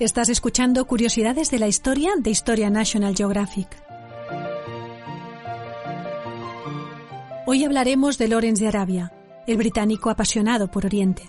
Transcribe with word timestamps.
Estás 0.00 0.30
escuchando 0.30 0.86
Curiosidades 0.86 1.50
de 1.50 1.58
la 1.58 1.68
Historia 1.68 2.12
de 2.18 2.30
Historia 2.30 2.70
National 2.70 3.14
Geographic. 3.14 3.68
Hoy 7.46 7.64
hablaremos 7.64 8.16
de 8.16 8.28
Lawrence 8.28 8.62
de 8.62 8.68
Arabia, 8.68 9.12
el 9.46 9.58
británico 9.58 10.08
apasionado 10.08 10.70
por 10.70 10.86
Oriente. 10.86 11.24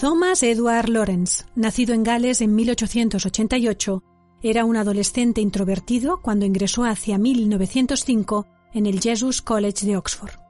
Thomas 0.00 0.42
Edward 0.42 0.88
Lawrence, 0.88 1.44
nacido 1.54 1.94
en 1.94 2.02
Gales 2.02 2.40
en 2.40 2.56
1888, 2.56 4.02
era 4.42 4.64
un 4.64 4.76
adolescente 4.76 5.40
introvertido 5.40 6.20
cuando 6.20 6.44
ingresó 6.44 6.82
hacia 6.82 7.18
1905 7.18 8.48
en 8.74 8.86
el 8.86 9.00
Jesus 9.00 9.42
College 9.42 9.86
de 9.86 9.96
Oxford. 9.96 10.45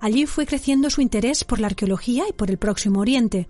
Allí 0.00 0.26
fue 0.26 0.46
creciendo 0.46 0.90
su 0.90 1.00
interés 1.00 1.44
por 1.44 1.60
la 1.60 1.68
arqueología 1.68 2.24
y 2.28 2.32
por 2.32 2.50
el 2.50 2.58
Próximo 2.58 3.00
Oriente, 3.00 3.48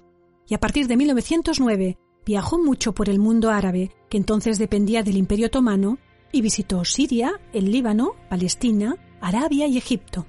y 0.49 0.55
a 0.55 0.61
partir 0.61 0.87
de 0.87 0.97
1909 0.97 1.99
viajó 2.25 2.59
mucho 2.59 2.93
por 2.93 3.09
el 3.09 3.19
mundo 3.19 3.51
árabe, 3.51 3.91
que 4.09 4.17
entonces 4.17 4.59
dependía 4.59 5.03
del 5.03 5.17
Imperio 5.17 5.47
Otomano, 5.47 5.99
y 6.33 6.41
visitó 6.41 6.85
Siria, 6.85 7.41
el 7.53 7.71
Líbano, 7.71 8.15
Palestina, 8.29 8.97
Arabia 9.21 9.67
y 9.67 9.79
Egipto. 9.79 10.27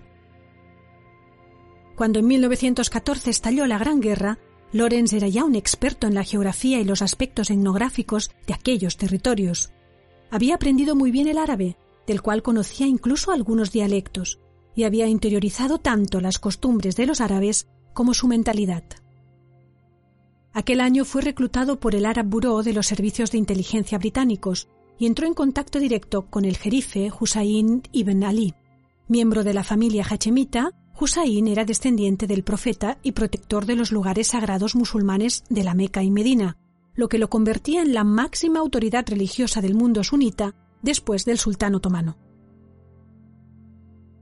Cuando 1.96 2.20
en 2.20 2.28
1914 2.28 3.30
estalló 3.30 3.66
la 3.66 3.78
Gran 3.78 4.02
Guerra, 4.02 4.38
Lorenz 4.72 5.14
era 5.14 5.28
ya 5.28 5.46
un 5.46 5.56
experto 5.56 6.06
en 6.06 6.14
la 6.14 6.24
geografía 6.24 6.80
y 6.80 6.84
los 6.84 7.02
aspectos 7.02 7.50
etnográficos 7.50 8.32
de 8.46 8.54
aquellos 8.54 8.98
territorios. 8.98 9.72
Había 10.30 10.56
aprendido 10.56 10.96
muy 10.96 11.12
bien 11.12 11.28
el 11.28 11.38
árabe, 11.38 11.78
del 12.06 12.22
cual 12.22 12.44
conocía 12.44 12.86
incluso 12.86 13.32
algunos 13.32 13.72
dialectos, 13.72 14.40
y 14.76 14.84
había 14.84 15.08
interiorizado 15.08 15.80
tanto 15.80 16.22
las 16.22 16.40
costumbres 16.40 16.96
de 16.96 17.06
los 17.06 17.22
árabes 17.22 17.68
como 17.94 18.14
su 18.14 18.28
mentalidad. 18.28 18.84
Aquel 20.54 20.80
año 20.80 21.06
fue 21.06 21.22
reclutado 21.22 21.80
por 21.80 21.96
el 21.96 22.06
Arab 22.06 22.28
Bureau 22.28 22.62
de 22.64 22.74
los 22.74 22.88
servicios 22.88 23.32
de 23.32 23.38
inteligencia 23.38 23.98
británicos 23.98 24.68
y 24.98 25.06
entró 25.06 25.28
en 25.28 25.34
contacto 25.34 25.80
directo 25.80 26.30
con 26.30 26.46
el 26.46 26.58
jerife 26.58 27.12
Hussein 27.20 27.84
ibn 27.92 28.24
Ali. 28.24 28.54
Miembro 29.08 29.44
de 29.44 29.54
la 29.54 29.64
familia 29.64 30.06
hachemita, 30.10 30.72
Hussein 31.00 31.48
era 31.48 31.66
descendiente 31.66 32.26
del 32.26 32.44
profeta 32.44 32.98
y 33.04 33.12
protector 33.12 33.66
de 33.66 33.76
los 33.76 33.92
lugares 33.92 34.28
sagrados 34.28 34.76
musulmanes 34.76 35.44
de 35.50 35.64
la 35.64 35.74
Meca 35.74 36.04
y 36.04 36.10
Medina, 36.10 36.58
lo 36.94 37.10
que 37.10 37.20
lo 37.20 37.30
convertía 37.30 37.82
en 37.82 37.94
la 37.94 38.06
máxima 38.06 38.60
autoridad 38.60 39.06
religiosa 39.08 39.62
del 39.62 39.76
mundo 39.76 40.04
sunita 40.04 40.56
después 40.82 41.26
del 41.26 41.38
sultán 41.38 41.76
otomano. 41.76 42.18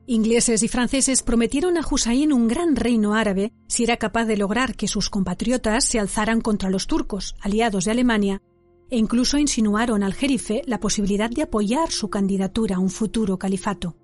Ingleses 0.05 0.63
y 0.63 0.67
franceses 0.67 1.23
prometieron 1.23 1.77
a 1.77 1.87
Hussein 1.89 2.33
un 2.33 2.49
gran 2.49 2.75
reino 2.75 3.13
árabe 3.15 3.53
si 3.67 3.85
era 3.85 3.95
capaz 3.95 4.25
de 4.25 4.35
lograr 4.35 4.75
que 4.75 4.89
sus 4.89 5.09
compatriotas 5.09 5.85
se 5.85 5.97
alzaran 5.97 6.41
contra 6.41 6.69
los 6.69 6.87
turcos, 6.87 7.35
aliados 7.39 7.85
de 7.85 7.91
Alemania, 7.91 8.41
e 8.89 8.97
incluso 8.97 9.37
insinuaron 9.37 10.03
al 10.03 10.13
jerife 10.13 10.61
la 10.65 10.81
posibilidad 10.81 11.29
de 11.29 11.43
apoyar 11.43 11.89
su 11.89 12.09
candidatura 12.09 12.75
a 12.75 12.79
un 12.79 12.89
futuro 12.89 13.39
califato. 13.39 13.95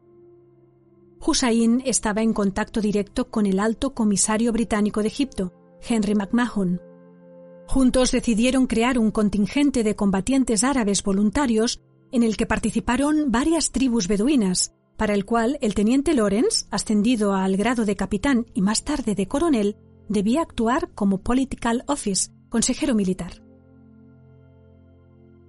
Hussein 1.20 1.82
estaba 1.86 2.22
en 2.22 2.32
contacto 2.32 2.80
directo 2.80 3.30
con 3.30 3.46
el 3.46 3.60
alto 3.60 3.94
comisario 3.94 4.54
británico 4.54 5.02
de 5.02 5.10
Egipto, 5.10 5.54
Henry 5.82 6.16
McMahon. 6.16 6.82
Juntos 7.68 8.12
decidieron 8.12 8.68
crear 8.68 8.98
un 8.98 9.12
contingente 9.12 9.84
de 9.84 9.98
combatientes 9.98 10.64
árabes 10.64 11.04
voluntarios 11.04 11.82
en 12.14 12.24
el 12.24 12.38
que 12.38 12.46
participaron 12.46 13.32
varias 13.32 13.72
tribus 13.72 14.08
beduinas, 14.08 14.74
para 15.00 15.14
el 15.14 15.24
cual 15.24 15.58
el 15.62 15.76
teniente 15.76 16.14
Lawrence, 16.14 16.66
ascendido 16.72 17.34
al 17.34 17.56
grado 17.56 17.86
de 17.86 17.96
capitán 17.96 18.48
y 18.54 18.62
más 18.62 18.84
tarde 18.84 19.16
de 19.16 19.30
coronel, 19.30 19.78
debía 20.10 20.42
actuar 20.42 20.90
como 20.94 21.20
political 21.20 21.86
office, 21.88 22.32
consejero 22.50 22.96
militar. 22.96 23.42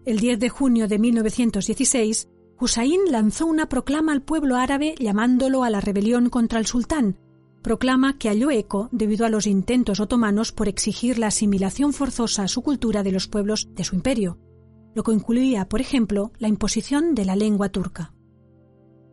El 0.06 0.20
10 0.20 0.38
de 0.38 0.48
junio 0.50 0.86
de 0.86 1.00
1916, 1.00 2.28
Hussein 2.60 3.00
lanzó 3.10 3.46
una 3.46 3.68
proclama 3.68 4.12
al 4.12 4.22
pueblo 4.22 4.54
árabe 4.54 4.94
llamándolo 5.00 5.64
a 5.64 5.70
la 5.70 5.80
rebelión 5.80 6.30
contra 6.30 6.60
el 6.60 6.66
sultán, 6.66 7.18
proclama 7.60 8.18
que 8.18 8.28
halló 8.28 8.52
eco 8.52 8.88
debido 8.92 9.26
a 9.26 9.30
los 9.30 9.48
intentos 9.48 9.98
otomanos 9.98 10.52
por 10.52 10.68
exigir 10.68 11.18
la 11.18 11.26
asimilación 11.26 11.92
forzosa 11.92 12.44
a 12.44 12.48
su 12.48 12.62
cultura 12.62 13.02
de 13.02 13.10
los 13.10 13.26
pueblos 13.26 13.68
de 13.74 13.82
su 13.82 13.96
imperio, 13.96 14.38
lo 14.94 15.02
que 15.02 15.12
incluía, 15.12 15.68
por 15.68 15.80
ejemplo, 15.80 16.30
la 16.38 16.46
imposición 16.46 17.16
de 17.16 17.24
la 17.24 17.34
lengua 17.34 17.70
turca. 17.70 18.14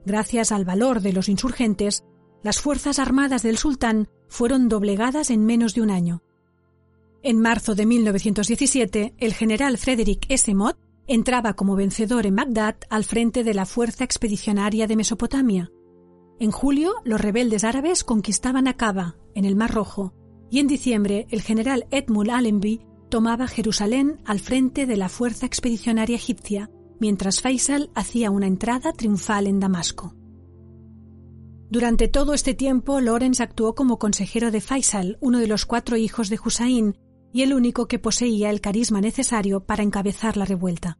Gracias 0.07 0.53
al 0.53 0.63
valor 0.63 1.01
de 1.01 1.11
los 1.11 1.27
insurgentes, 1.27 2.05
las 2.41 2.61
fuerzas 2.61 2.97
armadas 2.97 3.43
del 3.43 3.57
sultán 3.57 4.07
fueron 4.29 4.69
doblegadas 4.69 5.29
en 5.31 5.45
menos 5.45 5.73
de 5.73 5.81
un 5.81 5.91
año. 5.91 6.23
En 7.23 7.41
marzo 7.41 7.75
de 7.75 7.85
1917, 7.85 9.15
el 9.17 9.33
general 9.33 9.77
Frederick 9.77 10.25
S. 10.29 10.55
Mott 10.55 10.77
entraba 11.07 11.55
como 11.55 11.75
vencedor 11.75 12.25
en 12.25 12.37
Bagdad 12.37 12.77
al 12.89 13.03
frente 13.03 13.43
de 13.43 13.53
la 13.53 13.65
Fuerza 13.65 14.05
Expedicionaria 14.05 14.87
de 14.87 14.95
Mesopotamia. 14.95 15.73
En 16.39 16.51
julio, 16.51 16.93
los 17.03 17.19
rebeldes 17.19 17.65
árabes 17.65 18.05
conquistaban 18.05 18.69
Aqaba, 18.69 19.17
en 19.35 19.43
el 19.43 19.57
Mar 19.57 19.73
Rojo, 19.73 20.13
y 20.49 20.59
en 20.59 20.67
diciembre 20.67 21.27
el 21.31 21.41
general 21.41 21.85
Edmund 21.91 22.29
Allenby 22.29 22.79
tomaba 23.09 23.45
Jerusalén 23.49 24.21
al 24.23 24.39
frente 24.39 24.85
de 24.85 24.95
la 24.95 25.09
Fuerza 25.09 25.45
Expedicionaria 25.45 26.15
Egipcia 26.15 26.71
mientras 26.99 27.41
Faisal 27.41 27.89
hacía 27.95 28.31
una 28.31 28.47
entrada 28.47 28.93
triunfal 28.93 29.47
en 29.47 29.59
Damasco. 29.59 30.13
Durante 31.69 32.07
todo 32.07 32.33
este 32.33 32.53
tiempo, 32.53 33.01
Lorenz 33.01 33.41
actuó 33.41 33.75
como 33.75 33.99
consejero 33.99 34.51
de 34.51 34.61
Faisal, 34.61 35.17
uno 35.19 35.39
de 35.39 35.47
los 35.47 35.65
cuatro 35.65 35.97
hijos 35.97 36.29
de 36.29 36.39
Hussein, 36.43 36.97
y 37.33 37.41
el 37.41 37.53
único 37.53 37.87
que 37.87 37.99
poseía 37.99 38.49
el 38.49 38.61
carisma 38.61 39.01
necesario 39.01 39.65
para 39.65 39.83
encabezar 39.83 40.37
la 40.37 40.45
revuelta. 40.45 40.97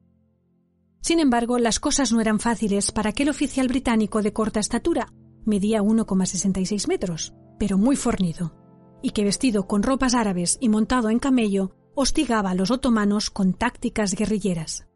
Sin 1.01 1.19
embargo, 1.19 1.57
las 1.57 1.79
cosas 1.79 2.11
no 2.11 2.19
eran 2.19 2.39
fáciles 2.39 2.91
para 2.91 3.11
aquel 3.11 3.29
oficial 3.29 3.69
británico 3.69 4.21
de 4.21 4.33
corta 4.33 4.59
estatura, 4.59 5.13
medía 5.45 5.81
1,66 5.81 6.87
metros, 6.89 7.33
pero 7.57 7.77
muy 7.77 7.95
fornido, 7.95 8.53
y 9.01 9.11
que 9.11 9.23
vestido 9.23 9.67
con 9.67 9.83
ropas 9.83 10.15
árabes 10.15 10.57
y 10.59 10.67
montado 10.67 11.09
en 11.09 11.19
camello, 11.19 11.71
hostigaba 11.95 12.51
a 12.51 12.55
los 12.55 12.71
otomanos 12.71 13.29
con 13.29 13.53
tácticas 13.53 14.13
guerrilleras. 14.15 14.87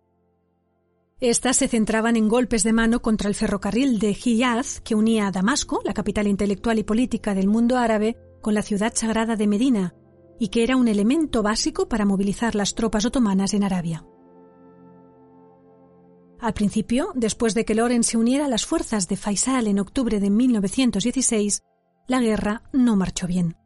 Estas 1.21 1.57
se 1.57 1.67
centraban 1.67 2.15
en 2.15 2.27
golpes 2.27 2.63
de 2.63 2.73
mano 2.73 3.03
contra 3.03 3.29
el 3.29 3.35
ferrocarril 3.35 3.99
de 3.99 4.15
Hiyaz 4.15 4.81
que 4.81 4.95
unía 4.95 5.27
a 5.27 5.31
Damasco, 5.31 5.79
la 5.85 5.93
capital 5.93 6.25
intelectual 6.25 6.79
y 6.79 6.83
política 6.83 7.35
del 7.35 7.47
mundo 7.47 7.77
árabe, 7.77 8.17
con 8.41 8.55
la 8.55 8.63
ciudad 8.63 8.93
sagrada 8.95 9.35
de 9.35 9.45
Medina, 9.45 9.93
y 10.39 10.47
que 10.47 10.63
era 10.63 10.75
un 10.75 10.87
elemento 10.87 11.43
básico 11.43 11.87
para 11.87 12.05
movilizar 12.05 12.55
las 12.55 12.73
tropas 12.73 13.05
otomanas 13.05 13.53
en 13.53 13.63
Arabia. 13.63 14.03
Al 16.39 16.53
principio, 16.53 17.11
después 17.13 17.53
de 17.53 17.65
que 17.65 17.75
Loren 17.75 18.03
se 18.03 18.17
uniera 18.17 18.45
a 18.45 18.49
las 18.49 18.65
fuerzas 18.65 19.07
de 19.07 19.15
Faisal 19.15 19.67
en 19.67 19.77
octubre 19.77 20.19
de 20.19 20.31
1916, 20.31 21.61
la 22.07 22.19
guerra 22.19 22.63
no 22.73 22.95
marchó 22.95 23.27
bien. 23.27 23.57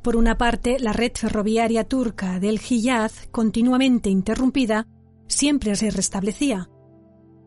Por 0.00 0.14
una 0.14 0.38
parte, 0.38 0.78
la 0.78 0.92
red 0.92 1.10
ferroviaria 1.16 1.82
turca 1.82 2.38
del 2.38 2.60
Hiyaz, 2.60 3.26
continuamente 3.32 4.10
interrumpida, 4.10 4.86
siempre 5.28 5.76
se 5.76 5.90
restablecía. 5.90 6.68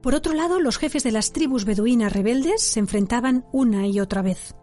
Por 0.02 0.16
otro 0.16 0.34
lado, 0.34 0.60
los 0.60 0.78
jefes 0.78 1.04
de 1.04 1.12
las 1.12 1.32
tribus 1.32 1.66
beduinas 1.66 2.12
rebeldes 2.12 2.62
se 2.62 2.80
enfrentaban 2.80 3.46
una 3.52 3.88
y 3.88 4.00
otra 4.00 4.22
vez. 4.22 4.56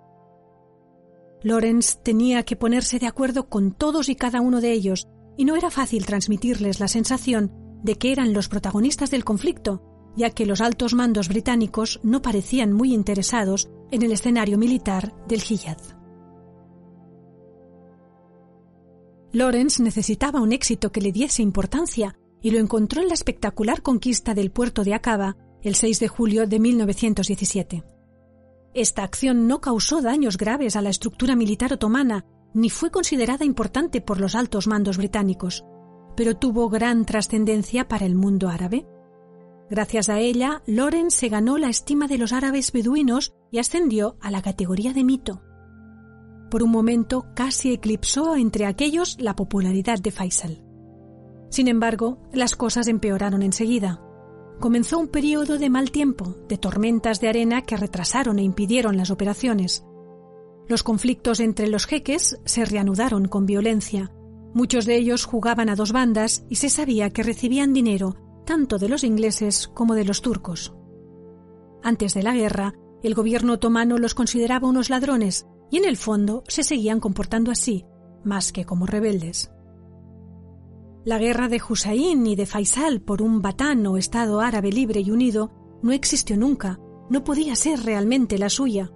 Lorenz 1.42 1.98
tenía 2.02 2.42
que 2.42 2.56
ponerse 2.56 2.98
de 2.98 3.06
acuerdo 3.06 3.48
con 3.48 3.72
todos 3.72 4.08
y 4.08 4.16
cada 4.16 4.40
uno 4.40 4.60
de 4.60 4.72
ellos, 4.72 5.06
y 5.36 5.44
no 5.44 5.54
era 5.54 5.70
fácil 5.70 6.04
transmitirles 6.04 6.80
la 6.80 6.88
sensación 6.88 7.52
de 7.84 7.94
que 7.94 8.10
eran 8.10 8.32
los 8.32 8.48
protagonistas 8.48 9.10
del 9.10 9.24
conflicto, 9.24 9.82
ya 10.16 10.30
que 10.30 10.46
los 10.46 10.60
altos 10.60 10.94
mandos 10.94 11.28
británicos 11.28 12.00
no 12.02 12.22
parecían 12.22 12.72
muy 12.72 12.92
interesados 12.92 13.70
en 13.92 14.02
el 14.02 14.10
escenario 14.10 14.58
militar 14.58 15.14
del 15.28 15.40
Hiyaz. 15.40 15.94
Lawrence 19.30 19.80
necesitaba 19.82 20.40
un 20.40 20.52
éxito 20.52 20.90
que 20.90 21.00
le 21.00 21.12
diese 21.12 21.42
importancia 21.42 22.18
y 22.42 22.50
lo 22.50 22.58
encontró 22.58 23.02
en 23.02 23.08
la 23.08 23.14
espectacular 23.14 23.82
conquista 23.82 24.34
del 24.34 24.50
puerto 24.50 24.84
de 24.84 24.94
Acaba 24.94 25.36
el 25.62 25.74
6 25.74 26.00
de 26.00 26.08
julio 26.08 26.46
de 26.46 26.58
1917. 26.58 27.84
Esta 28.74 29.02
acción 29.02 29.48
no 29.48 29.60
causó 29.60 30.02
daños 30.02 30.36
graves 30.36 30.76
a 30.76 30.82
la 30.82 30.90
estructura 30.90 31.34
militar 31.34 31.72
otomana 31.72 32.24
ni 32.54 32.70
fue 32.70 32.90
considerada 32.90 33.44
importante 33.44 34.00
por 34.00 34.20
los 34.20 34.34
altos 34.34 34.66
mandos 34.66 34.96
británicos, 34.96 35.64
pero 36.16 36.36
tuvo 36.36 36.68
gran 36.68 37.04
trascendencia 37.04 37.88
para 37.88 38.06
el 38.06 38.14
mundo 38.14 38.48
árabe. 38.48 38.86
Gracias 39.70 40.08
a 40.08 40.18
ella, 40.18 40.62
Loren 40.66 41.10
se 41.10 41.28
ganó 41.28 41.58
la 41.58 41.68
estima 41.68 42.08
de 42.08 42.18
los 42.18 42.32
árabes 42.32 42.72
beduinos 42.72 43.34
y 43.50 43.58
ascendió 43.58 44.16
a 44.20 44.30
la 44.30 44.42
categoría 44.42 44.92
de 44.92 45.04
mito. 45.04 45.42
Por 46.50 46.62
un 46.62 46.70
momento 46.70 47.26
casi 47.34 47.72
eclipsó 47.72 48.36
entre 48.36 48.64
aquellos 48.64 49.18
la 49.20 49.36
popularidad 49.36 49.98
de 49.98 50.10
Faisal. 50.10 50.67
Sin 51.50 51.68
embargo, 51.68 52.18
las 52.32 52.56
cosas 52.56 52.88
empeoraron 52.88 53.42
enseguida. 53.42 54.02
Comenzó 54.60 54.98
un 54.98 55.08
periodo 55.08 55.58
de 55.58 55.70
mal 55.70 55.90
tiempo, 55.90 56.36
de 56.48 56.58
tormentas 56.58 57.20
de 57.20 57.28
arena 57.28 57.62
que 57.62 57.76
retrasaron 57.76 58.38
e 58.38 58.42
impidieron 58.42 58.96
las 58.96 59.10
operaciones. 59.10 59.84
Los 60.66 60.82
conflictos 60.82 61.40
entre 61.40 61.68
los 61.68 61.86
jeques 61.86 62.38
se 62.44 62.64
reanudaron 62.64 63.26
con 63.26 63.46
violencia. 63.46 64.12
Muchos 64.52 64.84
de 64.84 64.96
ellos 64.96 65.24
jugaban 65.24 65.68
a 65.68 65.76
dos 65.76 65.92
bandas 65.92 66.44
y 66.48 66.56
se 66.56 66.68
sabía 66.68 67.10
que 67.10 67.22
recibían 67.22 67.72
dinero 67.72 68.16
tanto 68.48 68.78
de 68.78 68.88
los 68.88 69.04
ingleses 69.04 69.68
como 69.68 69.94
de 69.94 70.06
los 70.06 70.22
turcos. 70.22 70.74
Antes 71.82 72.14
de 72.14 72.22
la 72.22 72.34
guerra, 72.34 72.72
el 73.02 73.14
gobierno 73.14 73.52
otomano 73.52 73.98
los 73.98 74.14
consideraba 74.14 74.68
unos 74.68 74.88
ladrones 74.88 75.46
y 75.70 75.76
en 75.76 75.84
el 75.84 75.98
fondo 75.98 76.44
se 76.48 76.62
seguían 76.62 76.98
comportando 76.98 77.50
así, 77.50 77.84
más 78.24 78.50
que 78.52 78.64
como 78.64 78.86
rebeldes. 78.86 79.52
La 81.08 81.16
guerra 81.16 81.48
de 81.48 81.58
Hussein 81.66 82.26
y 82.26 82.36
de 82.36 82.44
Faisal 82.44 83.00
por 83.00 83.22
un 83.22 83.40
batán 83.40 83.86
o 83.86 83.96
Estado 83.96 84.42
árabe 84.42 84.70
libre 84.70 85.00
y 85.00 85.10
unido 85.10 85.50
no 85.80 85.92
existió 85.92 86.36
nunca, 86.36 86.78
no 87.08 87.24
podía 87.24 87.56
ser 87.56 87.82
realmente 87.82 88.36
la 88.36 88.50
suya. 88.50 88.92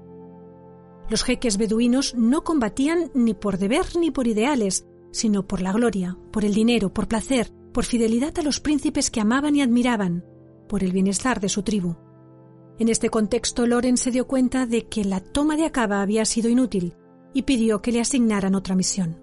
Los 1.09 1.25
jeques 1.25 1.57
beduinos 1.57 2.15
no 2.15 2.45
combatían 2.45 3.11
ni 3.15 3.33
por 3.33 3.57
deber 3.57 3.97
ni 3.99 4.11
por 4.11 4.27
ideales, 4.27 4.87
sino 5.11 5.47
por 5.47 5.63
la 5.63 5.73
gloria, 5.73 6.19
por 6.31 6.45
el 6.45 6.53
dinero, 6.53 6.93
por 6.93 7.09
placer, 7.09 7.51
por 7.73 7.85
fidelidad 7.85 8.39
a 8.39 8.43
los 8.43 8.61
príncipes 8.61 9.11
que 9.11 9.23
amaban 9.23 9.57
y 9.57 9.63
admiraban, 9.63 10.23
por 10.69 10.85
el 10.85 10.93
bienestar 10.93 11.41
de 11.41 11.49
su 11.49 11.63
tribu. 11.63 11.97
En 12.79 12.91
este 12.91 13.09
contexto, 13.09 13.67
Loren 13.67 13.97
se 13.97 14.11
dio 14.11 14.27
cuenta 14.27 14.67
de 14.67 14.87
que 14.87 15.07
la 15.07 15.21
toma 15.21 15.57
de 15.57 15.65
Acaba 15.65 16.03
había 16.03 16.27
sido 16.27 16.51
inútil 16.51 16.95
y 17.33 17.45
pidió 17.45 17.81
que 17.81 17.91
le 17.91 18.03
asignaran 18.03 18.55
otra 18.55 18.77
misión. 18.77 19.19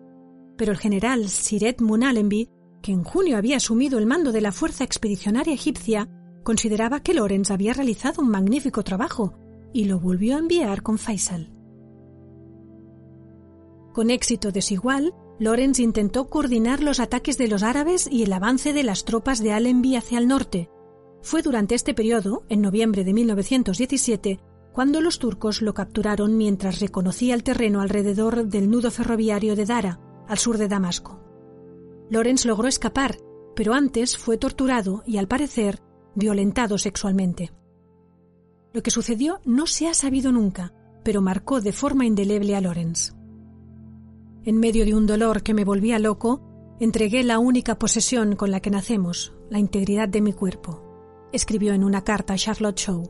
Pero 0.58 0.72
el 0.72 0.80
general 0.80 1.30
Siret 1.30 1.82
Munalenbi, 1.82 2.50
que 2.82 2.92
en 2.92 3.04
junio 3.04 3.38
había 3.38 3.58
asumido 3.58 4.00
el 4.00 4.06
mando 4.06 4.32
de 4.32 4.42
la 4.42 4.52
fuerza 4.52 4.84
expedicionaria 4.84 5.54
egipcia, 5.54 6.08
consideraba 6.44 7.02
que 7.02 7.14
Lorenz 7.14 7.52
había 7.52 7.74
realizado 7.74 8.22
un 8.22 8.30
magnífico 8.30 8.84
trabajo 8.84 9.34
y 9.74 9.86
lo 9.86 10.00
volvió 10.00 10.36
a 10.36 10.40
enviar 10.40 10.82
con 10.82 10.98
Faisal. 10.98 11.52
Con 13.94 14.10
éxito 14.10 14.52
desigual, 14.52 15.14
Lorenz 15.40 15.80
intentó 15.80 16.30
coordinar 16.30 16.82
los 16.82 17.00
ataques 17.00 17.38
de 17.38 17.48
los 17.48 17.64
árabes 17.64 18.08
y 18.12 18.24
el 18.24 18.34
avance 18.34 18.74
de 18.74 18.84
las 18.84 19.06
tropas 19.06 19.40
de 19.40 19.54
Allenby 19.54 19.96
hacia 19.96 20.20
el 20.20 20.28
norte. 20.28 20.70
Fue 21.22 21.42
durante 21.42 21.76
este 21.76 21.94
periodo, 21.94 22.44
en 22.50 22.62
noviembre 22.62 23.04
de 23.04 23.14
1917, 23.14 24.40
cuando 24.74 25.02
los 25.02 25.20
turcos 25.20 25.62
lo 25.62 25.74
capturaron 25.74 26.38
mientras 26.38 26.80
reconocía 26.80 27.34
el 27.34 27.44
terreno 27.44 27.82
alrededor 27.82 28.48
del 28.48 28.70
nudo 28.70 28.92
ferroviario 28.92 29.56
de 29.56 29.66
Dara, 29.66 30.00
al 30.28 30.38
sur 30.38 30.58
de 30.58 30.68
Damasco. 30.68 31.29
Lorenz 32.10 32.46
logró 32.46 32.68
escapar, 32.68 33.18
pero 33.56 33.74
antes 33.74 34.18
fue 34.18 34.38
torturado 34.38 35.04
y, 35.06 35.18
al 35.18 35.28
parecer, 35.28 35.82
violentado 36.16 36.78
sexualmente. 36.78 37.52
Lo 38.74 38.82
que 38.82 38.92
sucedió 38.92 39.42
no 39.46 39.68
se 39.68 39.88
ha 39.88 39.94
sabido 39.94 40.32
nunca, 40.32 40.74
pero 41.04 41.22
marcó 41.22 41.62
de 41.62 41.72
forma 41.72 42.06
indeleble 42.06 42.56
a 42.56 42.62
Lorenz. 42.62 43.14
En 44.44 44.58
medio 44.58 44.86
de 44.86 44.96
un 44.96 45.06
dolor 45.06 45.44
que 45.44 45.54
me 45.54 45.66
volvía 45.66 46.00
loco, 46.00 46.42
entregué 46.80 47.24
la 47.24 47.40
única 47.40 47.78
posesión 47.78 48.36
con 48.36 48.52
la 48.52 48.60
que 48.60 48.70
nacemos, 48.70 49.34
la 49.50 49.60
integridad 49.60 50.08
de 50.08 50.22
mi 50.22 50.34
cuerpo, 50.34 50.84
escribió 51.32 51.74
en 51.74 51.84
una 51.84 52.04
carta 52.04 52.34
a 52.34 52.38
Charlotte 52.38 52.78
Shaw. 52.78 53.04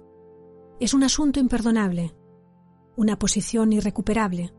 Es 0.79 0.93
un 0.93 1.03
asunto 1.03 1.39
imperdonable, 1.39 2.15
una 2.95 3.19
posición 3.19 3.71
irrecuperable, 3.73 4.53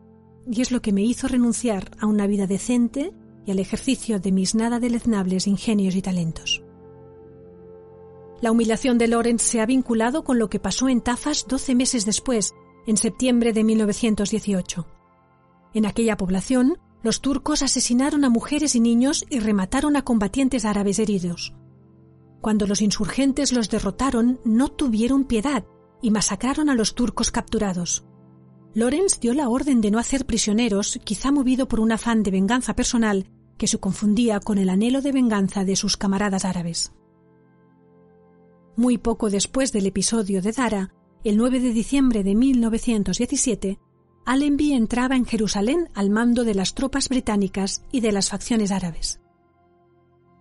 y 0.50 0.60
es 0.60 0.70
lo 0.70 0.80
que 0.80 0.92
me 0.92 1.02
hizo 1.02 1.28
renunciar 1.28 1.90
a 1.98 2.06
una 2.06 2.26
vida 2.26 2.46
decente 2.46 3.12
y 3.46 3.50
al 3.50 3.58
ejercicio 3.58 4.20
de 4.20 4.32
mis 4.32 4.54
nada 4.54 4.80
deleznables 4.80 5.46
ingenios 5.46 5.96
y 5.96 6.02
talentos. 6.02 6.62
La 8.40 8.50
humillación 8.50 8.96
de 8.96 9.08
Lorenz 9.08 9.42
se 9.42 9.60
ha 9.60 9.66
vinculado 9.66 10.24
con 10.24 10.38
lo 10.38 10.48
que 10.48 10.60
pasó 10.60 10.88
en 10.88 11.02
Tafas 11.02 11.46
doce 11.46 11.74
meses 11.74 12.06
después, 12.06 12.54
en 12.86 12.96
septiembre 12.96 13.52
de 13.52 13.64
1918. 13.64 14.86
En 15.74 15.86
aquella 15.86 16.16
población, 16.16 16.78
los 17.02 17.20
turcos 17.20 17.62
asesinaron 17.62 18.24
a 18.24 18.30
mujeres 18.30 18.74
y 18.74 18.80
niños 18.80 19.24
y 19.28 19.40
remataron 19.40 19.96
a 19.96 20.02
combatientes 20.02 20.64
árabes 20.64 20.98
heridos. 20.98 21.54
Cuando 22.40 22.66
los 22.66 22.80
insurgentes 22.80 23.52
los 23.52 23.68
derrotaron, 23.68 24.40
no 24.44 24.68
tuvieron 24.68 25.24
piedad 25.24 25.64
y 26.02 26.10
masacraron 26.10 26.70
a 26.70 26.74
los 26.74 26.94
turcos 26.94 27.30
capturados. 27.30 28.04
Lorenz 28.72 29.18
dio 29.18 29.34
la 29.34 29.48
orden 29.48 29.80
de 29.80 29.90
no 29.90 29.98
hacer 29.98 30.26
prisioneros, 30.26 31.00
quizá 31.02 31.32
movido 31.32 31.66
por 31.66 31.80
un 31.80 31.90
afán 31.90 32.22
de 32.22 32.30
venganza 32.30 32.74
personal 32.76 33.26
que 33.58 33.66
se 33.66 33.78
confundía 33.78 34.40
con 34.40 34.58
el 34.58 34.70
anhelo 34.70 35.02
de 35.02 35.12
venganza 35.12 35.64
de 35.64 35.76
sus 35.76 35.96
camaradas 35.96 36.44
árabes. 36.44 36.92
Muy 38.76 38.96
poco 38.96 39.28
después 39.28 39.72
del 39.72 39.86
episodio 39.86 40.40
de 40.40 40.52
Dara, 40.52 40.94
el 41.24 41.36
9 41.36 41.60
de 41.60 41.72
diciembre 41.72 42.22
de 42.22 42.34
1917, 42.34 43.78
Allenby 44.24 44.72
entraba 44.72 45.16
en 45.16 45.26
Jerusalén 45.26 45.90
al 45.94 46.08
mando 46.08 46.44
de 46.44 46.54
las 46.54 46.74
tropas 46.74 47.08
británicas 47.08 47.82
y 47.90 48.00
de 48.00 48.12
las 48.12 48.30
facciones 48.30 48.70
árabes. 48.70 49.20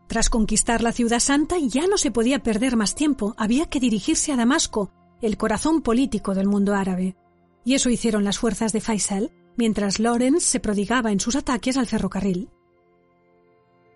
Tras 0.07 0.29
conquistar 0.29 0.81
la 0.81 0.91
ciudad 0.91 1.19
santa 1.19 1.57
ya 1.59 1.87
no 1.87 1.97
se 1.97 2.11
podía 2.11 2.41
perder 2.41 2.77
más 2.77 2.95
tiempo, 2.95 3.33
había 3.37 3.65
que 3.65 3.79
dirigirse 3.79 4.31
a 4.31 4.37
Damasco, 4.37 4.91
el 5.21 5.37
corazón 5.37 5.81
político 5.81 6.33
del 6.33 6.47
mundo 6.47 6.75
árabe. 6.75 7.15
Y 7.63 7.73
eso 7.75 7.89
hicieron 7.89 8.23
las 8.23 8.39
fuerzas 8.39 8.73
de 8.73 8.81
Faisal, 8.81 9.31
mientras 9.57 9.99
Lawrence 9.99 10.47
se 10.47 10.59
prodigaba 10.59 11.11
en 11.11 11.19
sus 11.19 11.35
ataques 11.35 11.77
al 11.77 11.87
ferrocarril. 11.87 12.49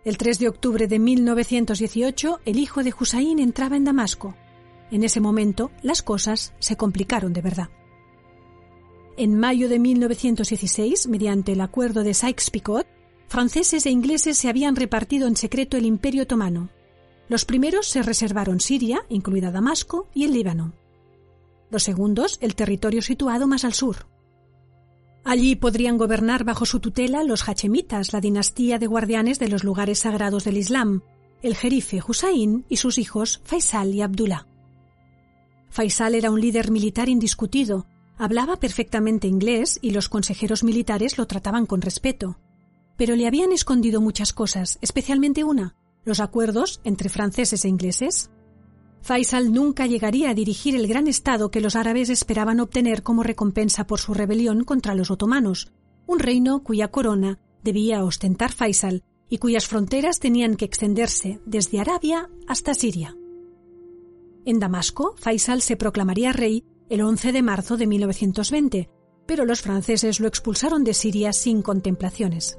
El 0.04 0.18
3 0.18 0.40
de 0.40 0.50
octubre 0.50 0.88
de 0.88 1.00
1918, 1.00 2.42
el 2.46 2.60
hijo 2.60 2.84
de 2.84 2.94
Hussein 3.00 3.40
entraba 3.40 3.78
en 3.78 3.86
Damasco. 3.86 4.36
En 4.92 5.04
ese 5.04 5.22
momento, 5.22 5.72
las 5.82 6.02
cosas 6.02 6.54
se 6.60 6.76
complicaron 6.76 7.32
de 7.32 7.42
verdad. 7.42 7.70
En 9.16 9.40
mayo 9.40 9.70
de 9.70 9.80
1916, 9.80 11.08
mediante 11.08 11.54
el 11.54 11.62
acuerdo 11.62 12.04
de 12.04 12.14
Sykes-Picot, 12.14 12.86
franceses 13.28 13.86
e 13.86 13.92
ingleses 13.92 14.38
se 14.38 14.50
habían 14.50 14.76
repartido 14.76 15.28
en 15.28 15.38
secreto 15.38 15.78
el 15.78 15.86
Imperio 15.86 16.24
otomano. 16.24 16.70
Los 17.30 17.46
primeros 17.46 17.88
se 17.88 18.04
reservaron 18.04 18.60
Siria, 18.60 19.06
incluida 19.10 19.52
Damasco, 19.52 20.10
y 20.14 20.26
el 20.26 20.34
Líbano. 20.34 20.74
Los 21.74 21.84
segundos, 21.84 22.38
el 22.40 22.56
territorio 22.56 23.02
situado 23.02 23.48
más 23.48 23.66
al 23.66 23.74
sur. 23.74 24.08
Allí 25.26 25.56
podrían 25.56 25.98
gobernar 25.98 26.46
bajo 26.46 26.66
su 26.66 26.80
tutela 26.80 27.24
los 27.24 27.50
hachemitas, 27.50 28.14
la 28.14 28.22
dinastía 28.22 28.80
de 28.80 28.88
guardianes 28.88 29.40
de 29.40 29.50
los 29.50 29.66
lugares 29.66 30.00
sagrados 30.00 30.46
del 30.46 30.58
Islam, 30.58 31.02
el 31.42 31.56
jerife 31.56 32.00
Hussein 32.08 32.64
y 32.70 32.78
sus 32.78 32.98
hijos 32.98 33.42
Faisal 33.44 33.94
y 33.94 34.02
Abdullah. 34.02 34.48
Faisal 35.70 36.16
era 36.16 36.32
un 36.32 36.40
líder 36.40 36.72
militar 36.72 37.10
indiscutido, 37.10 37.88
Hablaba 38.18 38.58
perfectamente 38.58 39.28
inglés 39.28 39.80
y 39.82 39.90
los 39.90 40.08
consejeros 40.08 40.64
militares 40.64 41.18
lo 41.18 41.26
trataban 41.26 41.66
con 41.66 41.82
respeto. 41.82 42.38
Pero 42.96 43.16
le 43.16 43.26
habían 43.26 43.52
escondido 43.52 44.02
muchas 44.02 44.34
cosas, 44.34 44.78
especialmente 44.82 45.44
una, 45.44 45.76
los 46.06 46.20
acuerdos 46.20 46.80
entre 46.84 47.10
franceses 47.10 47.66
e 47.66 47.70
ingleses. 47.70 48.30
Faisal 49.04 49.52
nunca 49.52 49.86
llegaría 49.86 50.30
a 50.30 50.34
dirigir 50.34 50.78
el 50.78 50.88
gran 50.88 51.10
estado 51.10 51.52
que 51.52 51.60
los 51.60 51.76
árabes 51.76 52.10
esperaban 52.10 52.62
obtener 52.62 53.04
como 53.04 53.22
recompensa 53.22 53.86
por 53.86 54.00
su 54.00 54.14
rebelión 54.14 54.64
contra 54.64 54.96
los 54.96 55.12
otomanos, 55.12 55.74
un 56.08 56.20
reino 56.20 56.64
cuya 56.64 56.88
corona 56.88 57.38
debía 57.64 58.06
ostentar 58.06 58.54
Faisal 58.54 59.04
y 59.30 59.40
cuyas 59.40 59.68
fronteras 59.68 60.22
tenían 60.22 60.56
que 60.56 60.64
extenderse 60.64 61.42
desde 61.46 61.82
Arabia 61.82 62.30
hasta 62.48 62.74
Siria. 62.74 63.18
En 64.46 64.60
Damasco, 64.60 65.16
Faisal 65.18 65.62
se 65.62 65.76
proclamaría 65.76 66.32
rey 66.32 66.64
el 66.90 67.02
11 67.02 67.34
de 67.34 67.42
marzo 67.42 67.76
de 67.76 67.88
1920, 67.88 68.90
pero 69.26 69.44
los 69.44 69.62
franceses 69.62 70.22
lo 70.22 70.30
expulsaron 70.30 70.86
de 70.86 70.94
Siria 70.94 71.34
sin 71.34 71.62
contemplaciones. 71.62 72.58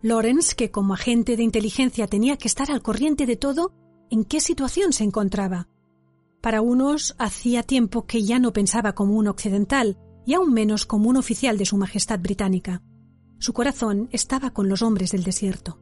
Lawrence, 0.00 0.54
que 0.54 0.70
como 0.70 0.94
agente 0.94 1.36
de 1.36 1.42
inteligencia 1.42 2.06
tenía 2.06 2.38
que 2.38 2.48
estar 2.48 2.70
al 2.70 2.80
corriente 2.80 3.26
de 3.26 3.36
todo, 3.36 3.72
¿en 4.10 4.24
qué 4.24 4.40
situación 4.40 4.92
se 4.92 5.04
encontraba? 5.04 5.68
Para 6.40 6.60
unos 6.60 7.14
hacía 7.18 7.62
tiempo 7.62 8.06
que 8.06 8.22
ya 8.22 8.38
no 8.38 8.52
pensaba 8.52 8.94
como 8.94 9.14
un 9.14 9.26
occidental 9.28 9.98
y 10.26 10.34
aún 10.34 10.52
menos 10.52 10.86
como 10.86 11.08
un 11.08 11.16
oficial 11.16 11.58
de 11.58 11.66
Su 11.66 11.76
Majestad 11.76 12.20
Británica. 12.20 12.82
Su 13.38 13.52
corazón 13.52 14.08
estaba 14.12 14.50
con 14.50 14.68
los 14.68 14.82
hombres 14.82 15.12
del 15.12 15.24
desierto. 15.24 15.78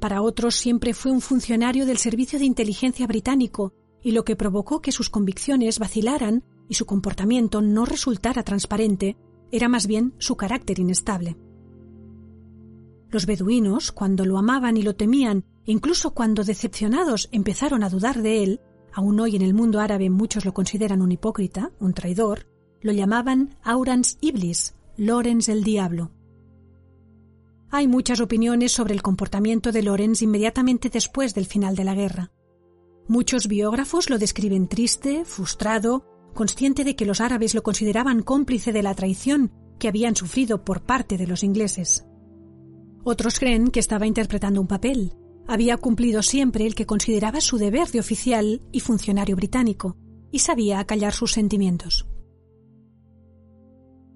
Para 0.00 0.22
otros 0.22 0.54
siempre 0.56 0.94
fue 0.94 1.12
un 1.12 1.20
funcionario 1.20 1.86
del 1.86 1.98
Servicio 1.98 2.38
de 2.38 2.44
Inteligencia 2.44 3.06
británico 3.06 3.72
y 4.02 4.12
lo 4.12 4.24
que 4.24 4.36
provocó 4.36 4.80
que 4.80 4.92
sus 4.92 5.10
convicciones 5.10 5.78
vacilaran 5.78 6.44
y 6.68 6.74
su 6.74 6.86
comportamiento 6.86 7.62
no 7.62 7.84
resultara 7.84 8.42
transparente 8.42 9.16
era 9.50 9.68
más 9.68 9.86
bien 9.86 10.14
su 10.18 10.36
carácter 10.36 10.78
inestable. 10.78 11.36
Los 13.10 13.26
beduinos, 13.26 13.92
cuando 13.92 14.24
lo 14.24 14.38
amaban 14.38 14.76
y 14.76 14.82
lo 14.82 14.96
temían, 14.96 15.44
incluso 15.66 16.12
cuando 16.12 16.44
decepcionados 16.44 17.28
empezaron 17.32 17.82
a 17.82 17.90
dudar 17.90 18.22
de 18.22 18.42
él, 18.42 18.60
aún 18.92 19.20
hoy 19.20 19.36
en 19.36 19.42
el 19.42 19.52
mundo 19.52 19.80
árabe 19.80 20.08
muchos 20.08 20.44
lo 20.44 20.54
consideran 20.54 21.02
un 21.02 21.12
hipócrita, 21.12 21.72
un 21.80 21.92
traidor, 21.92 22.46
lo 22.80 22.92
llamaban 22.92 23.56
Aurans 23.62 24.16
Iblis, 24.20 24.74
Lorenz 24.96 25.48
el 25.48 25.64
Diablo. 25.64 26.12
Hay 27.70 27.88
muchas 27.88 28.20
opiniones 28.20 28.72
sobre 28.72 28.94
el 28.94 29.02
comportamiento 29.02 29.72
de 29.72 29.82
Lorenz 29.82 30.22
inmediatamente 30.22 30.88
después 30.88 31.34
del 31.34 31.46
final 31.46 31.74
de 31.74 31.84
la 31.84 31.94
guerra. 31.94 32.30
Muchos 33.08 33.48
biógrafos 33.48 34.08
lo 34.08 34.18
describen 34.18 34.68
triste, 34.68 35.24
frustrado, 35.24 36.04
consciente 36.34 36.84
de 36.84 36.96
que 36.96 37.06
los 37.06 37.20
árabes 37.20 37.54
lo 37.54 37.62
consideraban 37.62 38.22
cómplice 38.22 38.72
de 38.72 38.82
la 38.82 38.94
traición 38.94 39.50
que 39.78 39.88
habían 39.88 40.16
sufrido 40.16 40.64
por 40.64 40.82
parte 40.82 41.18
de 41.18 41.26
los 41.26 41.42
ingleses. 41.42 42.06
Otros 43.04 43.38
creen 43.38 43.68
que 43.68 43.80
estaba 43.80 44.06
interpretando 44.06 44.60
un 44.60 44.66
papel. 44.66 45.14
Había 45.48 45.76
cumplido 45.76 46.22
siempre 46.22 46.66
el 46.66 46.74
que 46.74 46.86
consideraba 46.86 47.40
su 47.40 47.58
deber 47.58 47.88
de 47.88 48.00
oficial 48.00 48.62
y 48.72 48.80
funcionario 48.80 49.36
británico, 49.36 49.96
y 50.32 50.40
sabía 50.40 50.80
acallar 50.80 51.12
sus 51.12 51.32
sentimientos. 51.32 52.06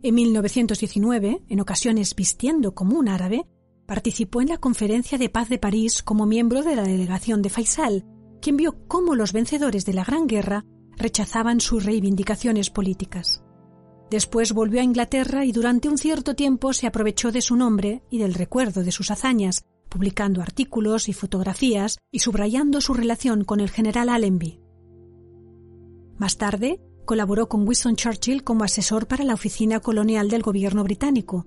En 0.02 0.14
1919, 0.14 1.42
en 1.48 1.60
ocasiones 1.60 2.14
vistiendo 2.16 2.74
como 2.74 2.98
un 2.98 3.08
árabe, 3.08 3.46
participó 3.86 4.40
en 4.40 4.48
la 4.48 4.58
Conferencia 4.58 5.18
de 5.18 5.28
Paz 5.28 5.48
de 5.48 5.58
París 5.58 6.02
como 6.02 6.26
miembro 6.26 6.62
de 6.62 6.74
la 6.74 6.82
delegación 6.82 7.42
de 7.42 7.50
Faisal, 7.50 8.06
quien 8.40 8.56
vio 8.56 8.86
cómo 8.88 9.14
los 9.14 9.32
vencedores 9.32 9.84
de 9.84 9.92
la 9.92 10.04
Gran 10.04 10.26
Guerra 10.26 10.64
rechazaban 10.96 11.60
sus 11.60 11.84
reivindicaciones 11.84 12.70
políticas. 12.70 13.42
Después 14.10 14.52
volvió 14.52 14.80
a 14.80 14.84
Inglaterra 14.84 15.44
y 15.44 15.52
durante 15.52 15.88
un 15.88 15.98
cierto 15.98 16.34
tiempo 16.34 16.72
se 16.72 16.86
aprovechó 16.86 17.30
de 17.30 17.40
su 17.40 17.56
nombre 17.56 18.02
y 18.10 18.18
del 18.18 18.34
recuerdo 18.34 18.82
de 18.82 18.92
sus 18.92 19.10
hazañas, 19.10 19.62
publicando 19.90 20.40
artículos 20.40 21.10
y 21.10 21.12
fotografías 21.12 21.98
y 22.10 22.20
subrayando 22.20 22.80
su 22.80 22.94
relación 22.94 23.44
con 23.44 23.60
el 23.60 23.68
general 23.68 24.08
Allenby. 24.08 24.60
Más 26.16 26.38
tarde, 26.38 26.80
colaboró 27.04 27.48
con 27.48 27.66
Winston 27.66 27.96
Churchill 27.96 28.44
como 28.44 28.64
asesor 28.64 29.06
para 29.06 29.24
la 29.24 29.34
oficina 29.34 29.80
colonial 29.80 30.30
del 30.30 30.42
gobierno 30.42 30.84
británico, 30.84 31.46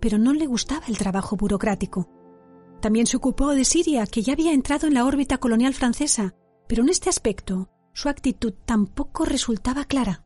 pero 0.00 0.18
no 0.18 0.32
le 0.32 0.46
gustaba 0.46 0.86
el 0.88 0.98
trabajo 0.98 1.36
burocrático. 1.36 2.08
También 2.80 3.06
se 3.06 3.16
ocupó 3.16 3.50
de 3.50 3.64
Siria, 3.64 4.06
que 4.06 4.22
ya 4.22 4.32
había 4.32 4.52
entrado 4.52 4.88
en 4.88 4.94
la 4.94 5.04
órbita 5.04 5.38
colonial 5.38 5.74
francesa, 5.74 6.34
pero 6.66 6.82
en 6.82 6.88
este 6.88 7.10
aspecto 7.10 7.68
su 7.92 8.08
actitud 8.08 8.54
tampoco 8.64 9.24
resultaba 9.24 9.84
clara. 9.84 10.24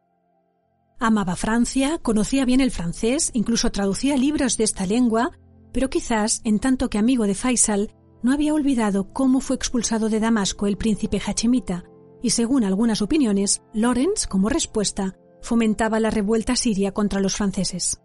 Amaba 0.98 1.36
Francia, 1.36 1.98
conocía 1.98 2.44
bien 2.44 2.60
el 2.60 2.70
francés, 2.70 3.30
incluso 3.34 3.70
traducía 3.70 4.16
libros 4.16 4.56
de 4.56 4.64
esta 4.64 4.86
lengua, 4.86 5.32
pero 5.76 5.90
quizás, 5.90 6.40
en 6.44 6.58
tanto 6.58 6.88
que 6.88 6.96
amigo 6.96 7.26
de 7.26 7.34
Faisal, 7.34 7.92
no 8.22 8.32
había 8.32 8.54
olvidado 8.54 9.12
cómo 9.12 9.42
fue 9.42 9.56
expulsado 9.56 10.08
de 10.08 10.20
Damasco 10.20 10.66
el 10.66 10.78
príncipe 10.78 11.20
Hachemita, 11.20 11.84
y 12.22 12.30
según 12.30 12.64
algunas 12.64 13.02
opiniones, 13.02 13.60
Lawrence, 13.74 14.26
como 14.26 14.48
respuesta, 14.48 15.18
fomentaba 15.42 16.00
la 16.00 16.08
revuelta 16.08 16.56
siria 16.56 16.92
contra 16.92 17.20
los 17.20 17.36
franceses. 17.36 18.00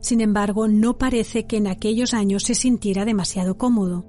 Sin 0.00 0.20
embargo, 0.20 0.66
no 0.66 0.98
parece 0.98 1.46
que 1.46 1.58
en 1.58 1.68
aquellos 1.68 2.12
años 2.12 2.42
se 2.42 2.56
sintiera 2.56 3.04
demasiado 3.04 3.56
cómodo. 3.56 4.04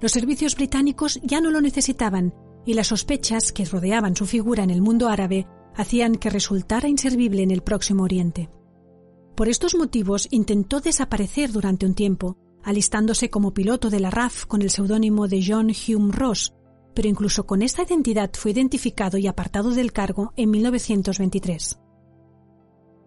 Los 0.00 0.12
servicios 0.12 0.56
británicos 0.56 1.20
ya 1.22 1.42
no 1.42 1.50
lo 1.50 1.60
necesitaban 1.60 2.32
y 2.64 2.72
las 2.72 2.86
sospechas 2.86 3.52
que 3.52 3.66
rodeaban 3.66 4.16
su 4.16 4.24
figura 4.24 4.64
en 4.64 4.70
el 4.70 4.80
mundo 4.80 5.10
árabe 5.10 5.46
hacían 5.76 6.14
que 6.14 6.30
resultara 6.30 6.88
inservible 6.88 7.42
en 7.42 7.50
el 7.50 7.60
próximo 7.60 8.04
Oriente. 8.04 8.48
Por 9.34 9.48
estos 9.48 9.74
motivos 9.74 10.28
intentó 10.30 10.80
desaparecer 10.80 11.52
durante 11.52 11.86
un 11.86 11.94
tiempo, 11.94 12.36
alistándose 12.62 13.30
como 13.30 13.54
piloto 13.54 13.90
de 13.90 14.00
la 14.00 14.10
RAF 14.10 14.44
con 14.46 14.62
el 14.62 14.70
seudónimo 14.70 15.28
de 15.28 15.42
John 15.46 15.70
Hume 15.70 16.12
Ross, 16.12 16.54
pero 16.94 17.08
incluso 17.08 17.46
con 17.46 17.62
esta 17.62 17.82
identidad 17.82 18.30
fue 18.34 18.50
identificado 18.50 19.16
y 19.18 19.26
apartado 19.26 19.70
del 19.70 19.92
cargo 19.92 20.32
en 20.36 20.50
1923. 20.50 21.80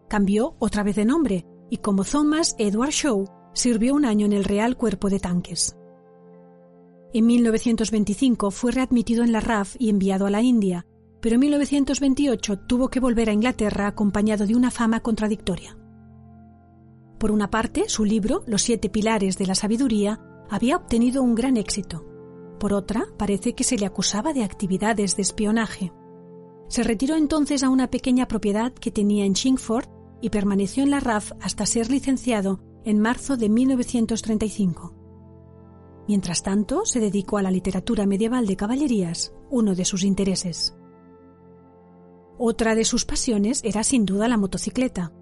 Cambió 0.09 0.55
otra 0.59 0.83
vez 0.83 0.95
de 0.95 1.05
nombre 1.05 1.45
y 1.69 1.77
como 1.77 2.03
Thomas 2.03 2.55
Edward 2.57 2.91
Shaw 2.91 3.25
sirvió 3.53 3.93
un 3.93 4.05
año 4.05 4.25
en 4.25 4.33
el 4.33 4.43
Real 4.43 4.77
Cuerpo 4.77 5.09
de 5.09 5.19
Tanques. 5.19 5.75
En 7.13 7.27
1925 7.27 8.49
fue 8.49 8.71
readmitido 8.71 9.23
en 9.23 9.31
la 9.31 9.39
RAF 9.39 9.75
y 9.77 9.89
enviado 9.89 10.25
a 10.25 10.31
la 10.31 10.41
India, 10.41 10.85
pero 11.21 11.35
en 11.35 11.41
1928 11.41 12.59
tuvo 12.67 12.89
que 12.89 12.99
volver 12.99 13.29
a 13.29 13.33
Inglaterra 13.33 13.87
acompañado 13.87 14.47
de 14.47 14.55
una 14.55 14.71
fama 14.71 15.01
contradictoria. 15.01 15.77
Por 17.23 17.31
una 17.31 17.49
parte, 17.49 17.87
su 17.87 18.03
libro, 18.03 18.43
Los 18.47 18.63
siete 18.63 18.89
pilares 18.89 19.37
de 19.37 19.47
la 19.47 19.55
sabiduría, 19.55 20.19
había 20.49 20.75
obtenido 20.75 21.23
un 21.23 21.35
gran 21.35 21.55
éxito. 21.55 22.05
Por 22.59 22.73
otra, 22.73 23.05
parece 23.17 23.55
que 23.55 23.63
se 23.63 23.77
le 23.77 23.85
acusaba 23.85 24.33
de 24.33 24.43
actividades 24.43 25.15
de 25.15 25.21
espionaje. 25.21 25.93
Se 26.67 26.83
retiró 26.83 27.15
entonces 27.15 27.63
a 27.63 27.69
una 27.69 27.89
pequeña 27.89 28.27
propiedad 28.27 28.73
que 28.73 28.91
tenía 28.91 29.23
en 29.23 29.35
Chingford 29.35 29.85
y 30.19 30.31
permaneció 30.31 30.83
en 30.83 30.91
la 30.91 30.99
RAF 30.99 31.31
hasta 31.39 31.65
ser 31.65 31.89
licenciado 31.89 32.59
en 32.83 32.99
marzo 32.99 33.37
de 33.37 33.47
1935. 33.47 34.93
Mientras 36.09 36.43
tanto, 36.43 36.83
se 36.83 36.99
dedicó 36.99 37.37
a 37.37 37.41
la 37.41 37.51
literatura 37.51 38.05
medieval 38.05 38.47
de 38.47 38.57
caballerías, 38.57 39.33
uno 39.49 39.75
de 39.75 39.85
sus 39.85 40.03
intereses. 40.03 40.75
Otra 42.37 42.75
de 42.75 42.83
sus 42.83 43.05
pasiones 43.05 43.61
era 43.63 43.85
sin 43.85 44.05
duda 44.05 44.27
la 44.27 44.35
motocicleta. 44.35 45.13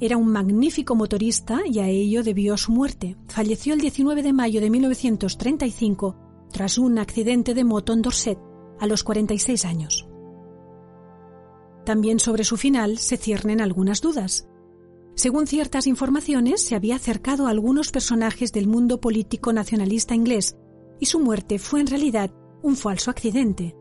Era 0.00 0.16
un 0.16 0.28
magnífico 0.28 0.94
motorista 0.94 1.60
y 1.66 1.80
a 1.80 1.88
ello 1.88 2.22
debió 2.22 2.56
su 2.56 2.70
muerte. 2.70 3.16
Falleció 3.26 3.74
el 3.74 3.80
19 3.80 4.22
de 4.22 4.32
mayo 4.32 4.60
de 4.60 4.70
1935 4.70 6.16
tras 6.52 6.78
un 6.78 6.98
accidente 6.98 7.52
de 7.52 7.64
moto 7.64 7.92
en 7.92 8.02
Dorset 8.02 8.38
a 8.78 8.86
los 8.86 9.02
46 9.02 9.64
años. 9.64 10.08
También 11.84 12.20
sobre 12.20 12.44
su 12.44 12.56
final 12.56 12.98
se 12.98 13.16
ciernen 13.16 13.60
algunas 13.60 14.00
dudas. 14.00 14.46
Según 15.14 15.48
ciertas 15.48 15.88
informaciones, 15.88 16.62
se 16.62 16.76
había 16.76 16.94
acercado 16.94 17.46
a 17.46 17.50
algunos 17.50 17.90
personajes 17.90 18.52
del 18.52 18.68
mundo 18.68 19.00
político 19.00 19.52
nacionalista 19.52 20.14
inglés 20.14 20.56
y 21.00 21.06
su 21.06 21.18
muerte 21.18 21.58
fue 21.58 21.80
en 21.80 21.88
realidad 21.88 22.30
un 22.62 22.76
falso 22.76 23.10
accidente, 23.10 23.74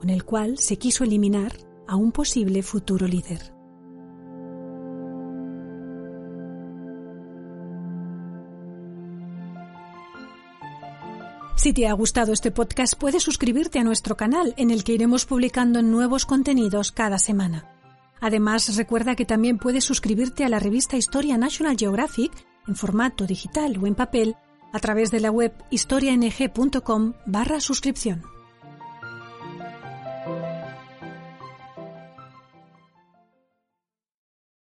con 0.00 0.10
el 0.10 0.24
cual 0.24 0.58
se 0.58 0.78
quiso 0.78 1.04
eliminar 1.04 1.52
a 1.86 1.94
un 1.94 2.10
posible 2.10 2.62
futuro 2.64 3.06
líder. 3.06 3.59
Si 11.60 11.74
te 11.74 11.86
ha 11.86 11.92
gustado 11.92 12.32
este 12.32 12.50
podcast, 12.50 12.94
puedes 12.94 13.22
suscribirte 13.22 13.78
a 13.78 13.84
nuestro 13.84 14.16
canal 14.16 14.54
en 14.56 14.70
el 14.70 14.82
que 14.82 14.94
iremos 14.94 15.26
publicando 15.26 15.82
nuevos 15.82 16.24
contenidos 16.24 16.90
cada 16.90 17.18
semana. 17.18 17.70
Además, 18.18 18.74
recuerda 18.76 19.14
que 19.14 19.26
también 19.26 19.58
puedes 19.58 19.84
suscribirte 19.84 20.42
a 20.42 20.48
la 20.48 20.58
revista 20.58 20.96
Historia 20.96 21.36
National 21.36 21.76
Geographic 21.76 22.32
en 22.66 22.76
formato 22.76 23.26
digital 23.26 23.76
o 23.76 23.86
en 23.86 23.94
papel 23.94 24.36
a 24.72 24.78
través 24.78 25.10
de 25.10 25.20
la 25.20 25.30
web 25.30 25.52
historiang.com 25.68 27.12
barra 27.26 27.60
suscripción. 27.60 28.22